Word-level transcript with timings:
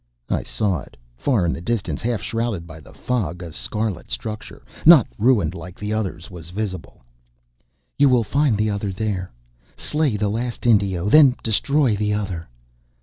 I 0.31 0.41
saw 0.41 0.79
it. 0.79 0.97
Far 1.15 1.45
in 1.45 1.53
the 1.53 1.61
distance, 1.61 2.01
half 2.01 2.23
shrouded 2.23 2.65
by 2.65 2.79
the 2.79 2.91
fog, 2.91 3.43
a 3.43 3.53
scarlet 3.53 4.09
structure, 4.09 4.63
not 4.83 5.05
ruined 5.19 5.53
like 5.53 5.77
the 5.77 5.93
others, 5.93 6.31
was 6.31 6.49
visible. 6.49 7.03
"You 7.99 8.09
will 8.09 8.23
find 8.23 8.57
the 8.57 8.71
Other 8.71 8.91
there. 8.91 9.31
Slay 9.77 10.17
the 10.17 10.27
last 10.29 10.65
Indio, 10.65 11.07
then 11.07 11.35
destroy 11.43 11.95
the 11.95 12.15
Other." 12.15 12.49